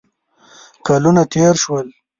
[0.85, 1.87] کلونه تېر شول.